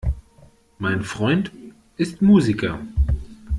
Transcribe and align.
Mein 0.79 1.03
Freund 1.03 1.51
ist 1.95 2.23
Musiker. 2.23 2.79